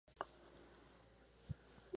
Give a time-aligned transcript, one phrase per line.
[0.03, 1.87] La Fosse-Corduan